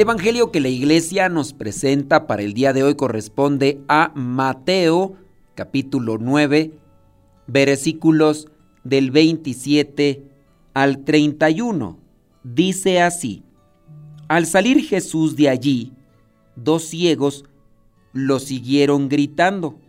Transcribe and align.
El 0.00 0.04
Evangelio 0.04 0.50
que 0.50 0.60
la 0.60 0.70
iglesia 0.70 1.28
nos 1.28 1.52
presenta 1.52 2.26
para 2.26 2.40
el 2.40 2.54
día 2.54 2.72
de 2.72 2.82
hoy 2.82 2.94
corresponde 2.94 3.82
a 3.86 4.12
Mateo 4.14 5.16
capítulo 5.54 6.16
9 6.18 6.72
versículos 7.46 8.48
del 8.82 9.10
27 9.10 10.24
al 10.72 11.04
31. 11.04 11.98
Dice 12.42 13.02
así, 13.02 13.42
al 14.26 14.46
salir 14.46 14.82
Jesús 14.86 15.36
de 15.36 15.50
allí, 15.50 15.92
dos 16.56 16.84
ciegos 16.84 17.44
lo 18.14 18.38
siguieron 18.38 19.10
gritando, 19.10 19.80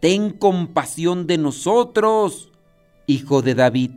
Ten 0.00 0.32
compasión 0.32 1.26
de 1.26 1.38
nosotros, 1.38 2.52
hijo 3.06 3.40
de 3.40 3.54
David. 3.54 3.92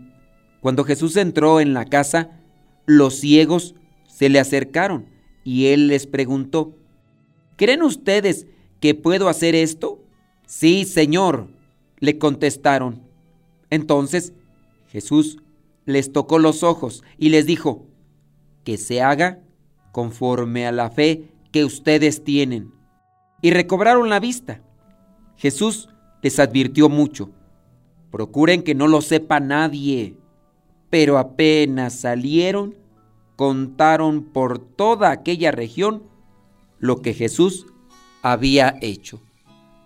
Cuando 0.62 0.86
Jesús 0.86 1.18
entró 1.18 1.60
en 1.60 1.74
la 1.74 1.84
casa, 1.84 2.40
los 2.86 3.16
ciegos 3.16 3.76
se 4.08 4.30
le 4.30 4.40
acercaron 4.40 5.19
y 5.44 5.68
él 5.68 5.88
les 5.88 6.08
preguntó, 6.08 6.76
¿creen 7.56 7.84
ustedes 7.84 8.48
que 8.80 8.96
puedo 8.96 9.30
hacer 9.30 9.56
esto? 9.56 10.04
Sí, 10.46 10.86
Señor, 10.86 11.48
le 12.00 12.18
contestaron. 12.18 13.02
Entonces 13.70 14.34
Jesús 14.88 15.38
les 15.86 16.12
tocó 16.12 16.40
los 16.40 16.64
ojos 16.64 17.04
y 17.18 17.30
les 17.30 17.46
dijo, 17.46 17.86
que 18.64 18.78
se 18.78 19.02
haga 19.02 19.40
conforme 19.92 20.68
a 20.68 20.72
la 20.72 20.90
fe 20.90 21.24
que 21.52 21.66
ustedes 21.66 22.24
tienen. 22.24 22.72
Y 23.42 23.52
recobraron 23.52 24.10
la 24.10 24.20
vista. 24.20 24.62
Jesús 25.38 25.90
les 26.22 26.40
advirtió 26.40 26.90
mucho, 26.90 27.32
procuren 28.12 28.62
que 28.62 28.76
no 28.76 28.88
lo 28.88 29.02
sepa 29.02 29.40
nadie. 29.40 30.18
Pero 30.90 31.18
apenas 31.18 31.94
salieron, 31.94 32.76
contaron 33.40 34.22
por 34.22 34.60
toda 34.60 35.12
aquella 35.12 35.50
región 35.52 36.04
lo 36.78 37.02
que 37.02 37.14
Jesús 37.14 37.68
había 38.22 38.76
hecho. 38.82 39.22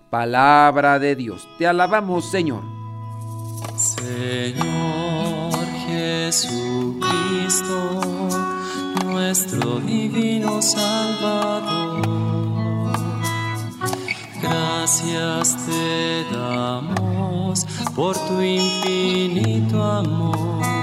Palabra 0.10 0.98
de 0.98 1.16
Dios, 1.16 1.48
te 1.60 1.68
alabamos 1.68 2.26
Señor. 2.32 2.64
Señor 3.78 5.54
Jesucristo, 5.86 7.04
nuestro 9.06 9.80
divino 9.82 10.60
Salvador, 10.60 12.02
gracias 14.42 15.64
te 15.68 16.26
damos 16.36 17.68
por 17.96 18.18
tu 18.18 18.42
infinito 18.42 19.84
amor 19.84 20.83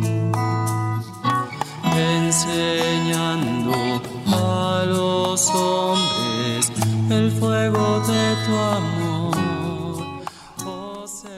enseñando 2.01 3.73
a 4.27 4.85
los 4.87 5.49
hombres 5.49 6.71
el 7.09 7.31
fuego 7.31 7.99
de 8.01 8.35
tu 8.45 8.55
amor. 8.55 9.37